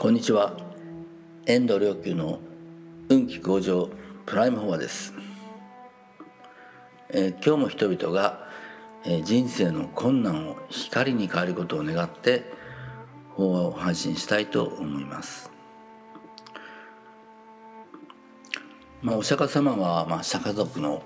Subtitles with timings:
[0.00, 0.52] こんにちは。
[1.44, 2.38] 遠藤良久の
[3.08, 3.90] 運気向上
[4.26, 5.12] プライムフォアです、
[7.08, 8.48] えー、今日も人々が、
[9.04, 12.44] えー、人生の困難を光に変えることを願って
[13.34, 15.50] 法話を配信したいと思います。
[19.02, 21.02] まあお釈迦様は、まあ、釈迦族の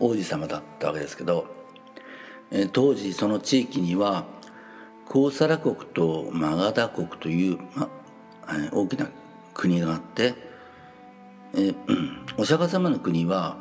[0.00, 1.48] 王子様だったわけですけど、
[2.50, 4.24] えー、当時その地域には
[5.06, 8.01] コウサラ国とマガダ国という、まあ
[8.72, 9.06] 大きな
[9.54, 10.34] 国があって、
[11.54, 11.76] えー、
[12.36, 13.56] お釈迦様の国は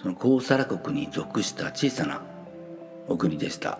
[0.00, 2.22] そのコウサラ国に属した小さな
[3.08, 3.78] お国でした。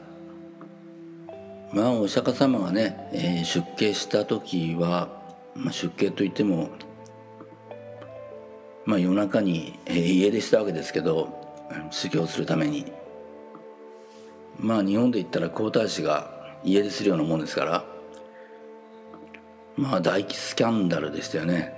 [1.73, 5.09] まあお釈迦様がね、えー、出家した時は、
[5.55, 6.69] まあ、出家といっても
[8.84, 12.93] まあ夜中に、えー、家出したわけですけど修行するために。
[14.59, 17.84] まあ日本で言ったら皇太子が家出するようなもんですから
[19.76, 21.74] まあ大スキャンダルでしたよね。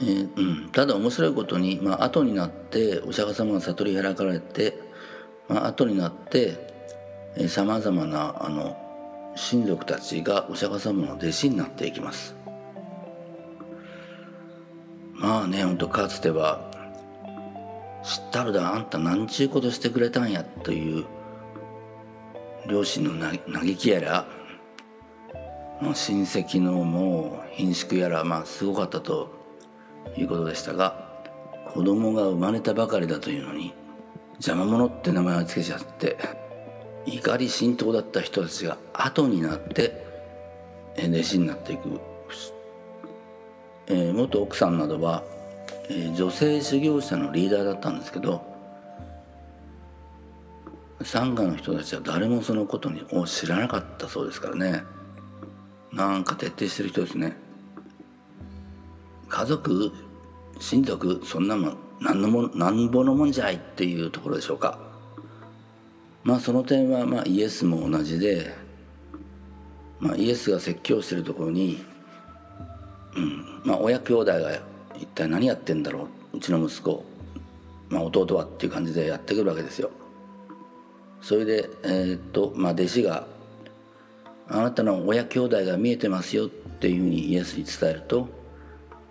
[0.00, 4.74] えーうん、ただ面白いことに、まあ後になってお釈迦様が悟り開かれて、
[5.48, 6.68] まあ後になって
[7.48, 8.76] さまざまなあの
[9.34, 12.36] 親族たちがお釈迦様の弟子になっていきます。
[15.14, 16.70] まあねほんとかつては
[18.04, 21.04] 「知ったるだあんた何ちゅうことしてくれたんや」という
[22.68, 24.26] 両親の嘆きやら
[25.80, 29.32] 親戚のもう貧縮やらまあすごかったと
[30.16, 31.08] いうことでしたが
[31.72, 33.74] 子供が生まれたばかりだというのに
[34.34, 36.16] 邪魔者って名前を付けちゃって
[37.06, 40.04] 怒り心頭だった人たちが後になって
[40.98, 42.00] 弟子になっていく、
[43.86, 45.22] えー、元奥さんなどは、
[45.88, 48.42] えー、女性修行者のリーダーだったんですけど
[51.02, 54.82] サンガの人たちは誰もそのことを知らなかったそうですからね。
[55.92, 57.36] なんか徹底してる人ですね。
[59.28, 59.92] 家族？
[60.60, 61.20] 親族？
[61.24, 61.76] そんなもん？
[62.00, 64.78] 何のも何ぼのもんじゃいっていうところでしょうか。
[66.24, 68.54] まあその点はまあイエスも同じで、
[69.98, 71.82] まあ、イエスが説教してるところに、
[73.16, 74.60] うんまあ、親兄弟が
[74.96, 76.36] 一体何やってんだろう？
[76.36, 77.04] うちの息子、
[77.88, 79.90] まあ、弟はっていう感じでやってくるわけですよ。
[81.20, 83.26] それで、えー、っとまあ、弟子が
[84.50, 88.28] あなたの親兄弟が見えてますよっていうふうにイエスに伝えると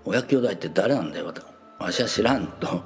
[0.06, 1.34] 親兄弟って誰なんだよ
[1.80, 2.84] わしは知らんと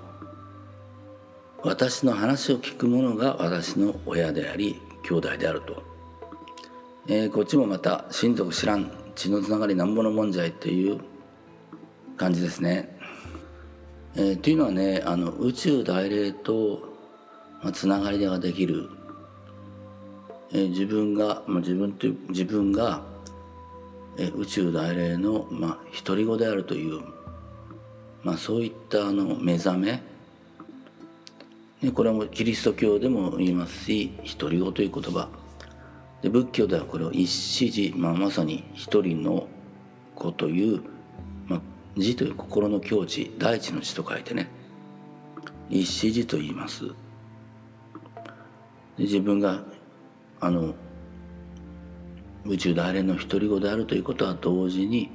[1.63, 5.84] 私の話を聞く者が私の親であり兄弟であると、
[7.07, 8.91] えー、こっちもまた親族知らん。
[9.16, 11.00] 血のつながりなんぼのもんじゃいっていう
[12.18, 12.97] 感じですね。
[14.16, 16.89] えー、というのはねあの宇宙大霊と、
[17.73, 18.89] つながりができる
[20.53, 23.03] え自分が、まあ、自分という自分が、
[24.17, 27.01] え宇宙大霊の、まあ、独り子であるという、
[28.23, 30.03] まあ、そういったあの目覚め。
[31.81, 35.29] ねこれもキリスト教でも言いますし独り子という言葉。
[36.22, 39.47] で仏教ではこれを一子寺、まあ、まさに一人の
[40.13, 40.83] 子という、
[41.47, 41.62] まあ、
[41.97, 44.50] 字という心の境地大地の地と書いてね。
[45.69, 46.83] 一子寺と言います。
[48.97, 49.63] 自分が
[50.41, 50.74] あの
[52.46, 55.12] 宇宙大連の独り子であるということは同時に、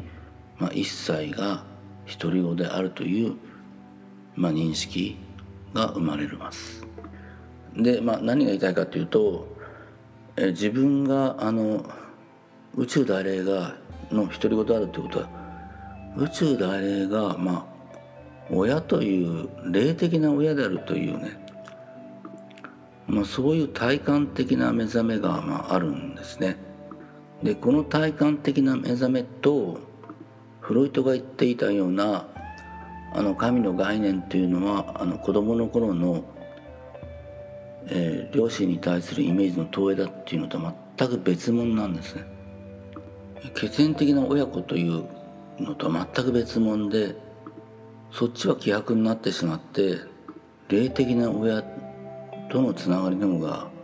[0.58, 1.64] まあ、一切が
[2.20, 3.34] 独り子であるという、
[4.36, 5.18] まあ、認識
[5.74, 6.86] が生まれるます。
[7.76, 9.56] で、まあ、何が言いたいかというと
[10.36, 11.84] え自分があの
[12.76, 13.74] 宇宙大霊が
[14.10, 15.30] の独り子であるということは
[16.16, 17.76] 宇宙大霊がまあ
[18.50, 21.38] 親という霊的な親であるというね
[23.08, 26.56] まあ、そういう体感的な目覚めがまああるんですね。
[27.42, 29.78] でこの体感的な目覚めと
[30.60, 32.26] フロイトが言っていたような
[33.12, 36.24] あの神の概念というのはあの子供の頃の、
[37.88, 40.58] えー、両親に対するイメージの投影だっていうのと
[40.96, 42.24] 全く別物なんですね。
[43.54, 45.04] 血縁的な親子という
[45.60, 47.14] のとは全く別物で
[48.10, 49.98] そっちは希薄になってしまって
[50.68, 51.62] 霊的な親
[52.48, 53.76] とのつながりの方が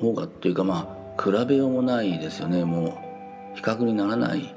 [0.00, 2.64] 方がっていうかまあ比べようもないですよね。
[2.64, 2.98] も
[3.54, 4.54] う比較にならない。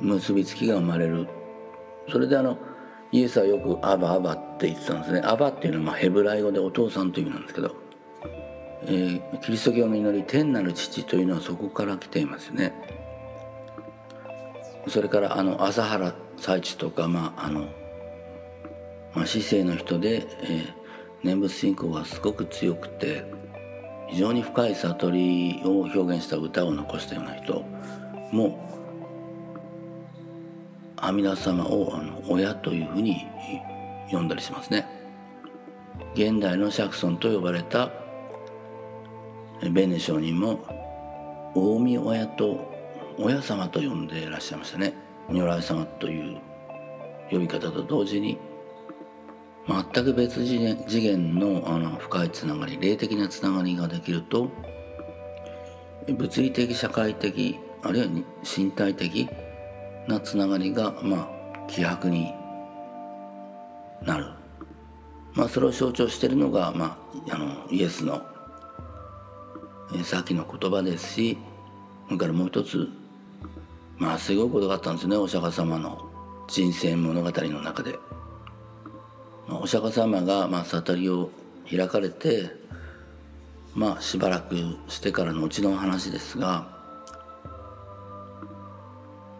[0.00, 1.26] 結びつきが生まれる。
[2.10, 2.58] それであの
[3.10, 5.22] イエスはよく「アバアバ」って言ってたんですね。
[5.24, 7.74] アバっていうのはまあヘブライ語でお父さんという意味なんですけど、
[8.84, 12.72] えー、キリスト教の祈り天なる父というのはそこから来ていますよね。
[14.86, 17.66] それからあの朝原最地とかまああの、
[19.14, 20.85] まあ、市政の人で、えー
[21.22, 23.24] 念仏信仰がすごく強くて
[24.08, 27.64] 非常に深い悟りを表現した歌を残したような人。
[28.32, 28.58] も
[30.96, 33.26] 阿弥陀様をあの親というふうに
[34.10, 34.86] 呼んだりしますね。
[36.14, 37.90] 現代の釈尊と呼ばれた
[39.70, 40.64] ベネ上人も
[41.54, 42.72] 近江親と
[43.18, 44.94] 親様と呼んでいらっしゃいましたね。
[45.28, 46.40] 如来様という
[47.30, 48.38] 呼び方と同時に
[49.68, 54.50] 全く別次元次元のあの深いつながり霊的なつながりができると
[56.08, 58.06] 物理的社会的あるいは
[58.44, 59.28] 身体的
[60.06, 62.32] なつながりがまあ希薄に
[64.02, 64.26] なる、
[65.34, 66.96] まあ、それを象徴しているのが、ま
[67.28, 68.22] あ、あのイエスの
[70.04, 71.38] さっきの言葉ですし
[72.06, 72.88] それからもう一つ
[73.98, 76.08] まあすごいことがあったんですよねお釈迦様の
[76.46, 77.98] 人生物語の中で。
[79.48, 81.30] お釈迦様がまあ悟りを
[81.70, 82.50] 開かれて
[83.74, 84.56] まあしばらく
[84.88, 86.68] してからの後の話ですが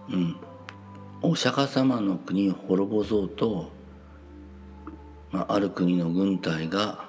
[0.09, 0.37] うん
[1.23, 3.73] お釈迦様の国を滅ぼそうと、
[5.33, 7.09] まあ、ある国の軍隊が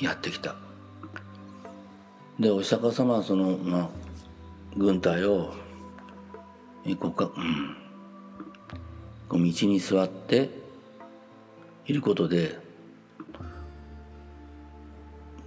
[0.00, 0.54] やってきた。
[2.38, 3.88] でお釈迦様はその、まあ、
[4.76, 5.52] 軍隊を
[6.98, 7.76] こうか、うん、
[9.28, 10.59] こう道に座って
[11.90, 12.56] いることで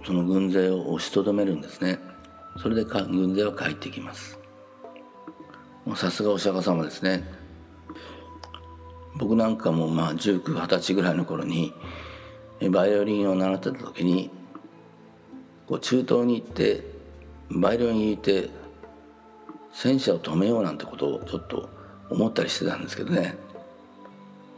[0.04, 1.98] その軍勢を押しとどめるんですね。
[2.60, 4.38] それで軍勢は帰ってきます。
[5.96, 7.24] さすがお釈迦様ですね。
[9.16, 11.72] 僕なんかもまあ1920歳ぐらいの頃に
[12.70, 14.30] バイオリンを習ってた時に
[15.66, 16.82] こう中東に行って
[17.48, 18.50] バイオリンに行って
[19.72, 21.70] 戦車を止めようなんてことをちょっと
[22.10, 23.43] 思ったりしてたんですけどね。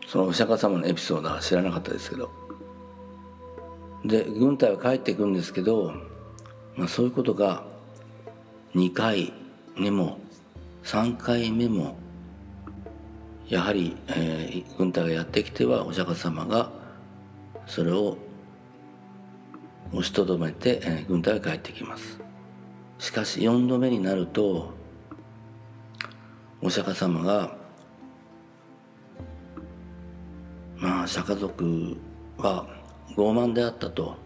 [0.06, 2.30] そのお釈迦様のエピソードは知らなかったですけど。
[4.04, 5.92] で軍隊は帰っていくんですけど、
[6.76, 7.64] まあ、そういうことが
[8.74, 9.32] 2回
[9.76, 10.18] 目も
[10.84, 11.96] 3回目も
[13.48, 16.70] やはり、えー、軍隊がやってきてはお釈迦様が
[17.66, 18.16] それを
[19.92, 22.20] 押しとどめて、えー、軍隊は帰ってきます。
[22.98, 24.72] しかし4度目になると
[26.62, 27.56] お釈迦様が
[30.78, 31.96] まあ釈迦族
[32.38, 32.66] は
[33.10, 34.16] 傲慢であったと。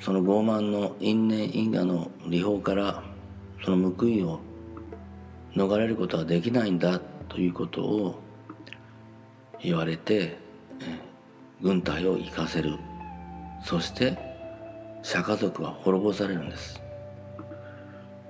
[0.00, 3.02] その傲慢の因縁因果の利法から
[3.64, 4.40] その報いを
[5.56, 8.22] 逃れることはできないんだということを
[9.60, 10.38] 言われて
[11.60, 12.78] 軍隊を行かせる。
[13.64, 14.16] そして
[15.02, 16.80] 釈迦族は滅ぼされるんです。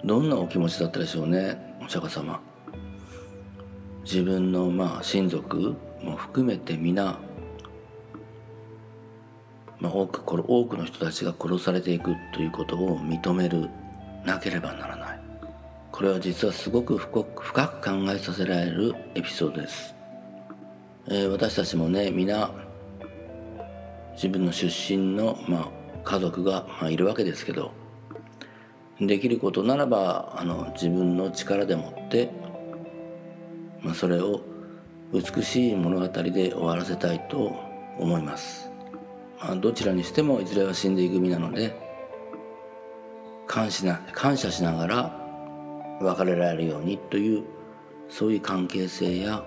[0.05, 2.41] どんなお気持ちだったでしょうねお釈迦様。
[4.05, 7.19] 自分のまあ親族も含めて皆、
[9.81, 13.69] まあ、多く多くの人たちが殺されていくということを認める
[14.25, 15.19] なければならない。
[15.99, 19.97] これは実はすごく深く考えさせられるエピソードです、
[21.09, 22.53] えー、私たちもね皆
[24.13, 25.69] 自分の出身の、まあ、
[26.05, 27.73] 家族が、まあ、いるわけですけど
[29.01, 32.31] できることならばあの自分の力でもって、
[33.81, 34.41] まあ、それを
[35.13, 37.57] 美しい物語で終わらせたいと
[37.99, 38.71] 思います、
[39.41, 41.75] まあ、どちらにしてもいずれは死んでいく身なので
[43.47, 47.45] 感謝な感謝しながら別れられるようにという
[48.11, 49.43] そういう関係性や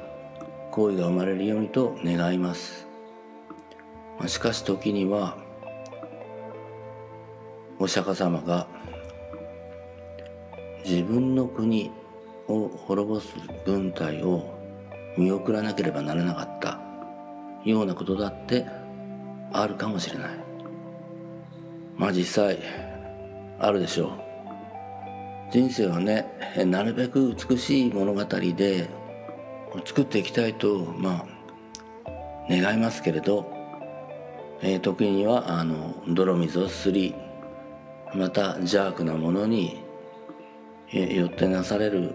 [0.71, 2.87] 行為が生まれるようにと願います、
[4.17, 5.37] まあ、しかし時には
[7.77, 8.67] お釈迦様が
[10.83, 11.91] 自分の国
[12.47, 13.27] を滅ぼす
[13.65, 14.60] 軍隊を
[15.17, 16.79] 見送らなければならなかった。
[17.63, 18.65] ようなことだって
[19.53, 20.29] あるかもしれない。
[21.95, 22.59] まあ実際
[23.59, 24.11] あるでしょう。
[25.51, 26.25] 人生はね
[26.65, 28.89] なるべく美しい物語で
[29.85, 31.41] 作っていきたいとまあ
[32.49, 33.51] 願いますけれど、
[34.61, 37.13] えー、時にはあの泥水をすり
[38.15, 39.83] また邪悪なものに
[40.91, 42.13] よってなされる、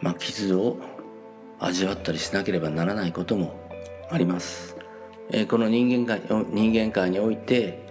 [0.00, 0.78] まあ、傷を
[1.58, 3.54] 味わったりしなければならないことも
[4.10, 4.76] あります、
[5.30, 7.84] えー、この人間界人間界において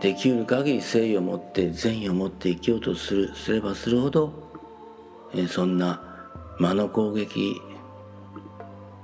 [0.00, 4.32] できる限り誠意を持って善意を持って生きようとするすればするほど、
[5.34, 6.02] えー、そんな
[6.58, 7.60] 魔の攻撃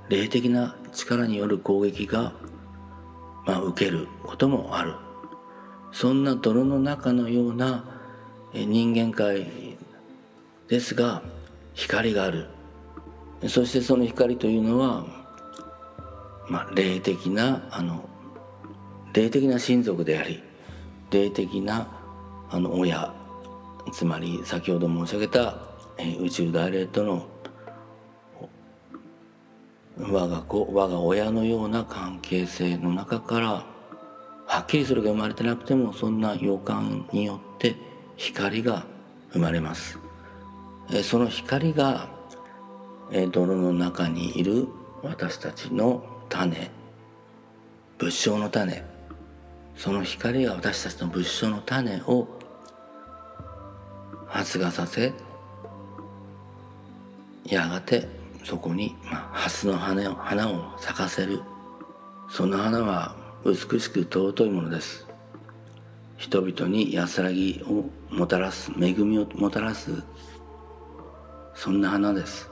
[0.09, 2.33] 霊的な力による攻撃が、
[3.45, 4.93] まあ、受けることもある。
[5.91, 7.83] そんな泥の中のような
[8.53, 9.47] 人間界
[10.67, 11.21] ですが
[11.73, 12.47] 光がある。
[13.45, 15.05] そしてその光というのは、
[16.49, 18.07] まあ、霊的なあの
[19.13, 20.41] 霊的な親族であり
[21.11, 21.87] 霊的な
[22.49, 23.13] あの親
[23.91, 25.55] つまり先ほど申し上げた
[25.97, 27.27] え宇宙大霊との
[29.99, 33.65] 我が子我が親のような関係性の中から
[34.45, 37.75] はっきりそれが生まれてなくてもそんな予感によって
[38.15, 38.85] 光が
[39.31, 39.99] 生まれます。
[40.91, 42.16] えその光が
[43.11, 44.67] 泥の中にいる
[45.01, 46.69] 私たちの種。
[47.97, 48.83] 仏性の種。
[49.75, 52.27] その光が私たちの仏性の種を
[54.27, 55.13] 発芽させ
[57.45, 58.07] やがて
[58.43, 61.41] そこに、まあ、蓮の花を花を咲かせる。
[62.29, 65.07] その花は美しく尊いものです。
[66.17, 69.91] 人々に安らぎをもたらす恵みをもたらす
[71.53, 72.49] そんな花です。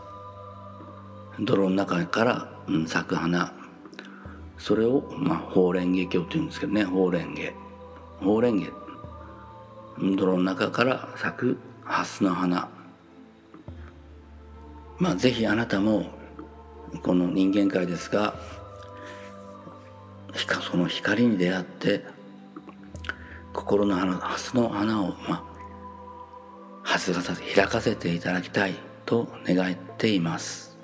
[1.39, 2.49] 泥の中から、
[2.87, 3.53] 咲く花。
[4.57, 6.83] それを、まあ、法蓮華経っていうんですけどね。
[6.83, 7.53] 法蓮華。
[8.23, 8.71] 法蓮華。
[10.15, 12.69] 泥の中から咲く蓮の花。
[14.97, 16.05] まあぜひあなたも
[17.03, 18.33] この人間界ですが
[20.61, 22.03] その光に出会って
[23.53, 25.43] 心の花蓮の花をまあ
[26.83, 28.75] 発芽させ開かせていただきたい
[29.05, 30.74] と願っています。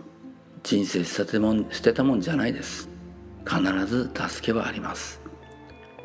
[0.64, 2.90] 人生捨てもん捨てたもんじゃないです。
[3.46, 5.22] 必ず助けはあります。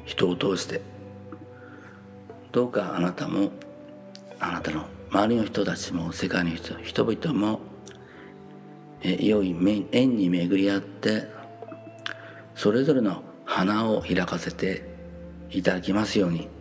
[0.04, 0.80] 人を通して。
[2.52, 3.50] どうかあなたも
[4.40, 7.60] あなたの周りの人たちも世界の人々も
[9.02, 9.54] え良い
[9.92, 11.28] 縁に巡り合って
[12.54, 14.84] それぞれの花を開かせて
[15.50, 16.55] いただきますように。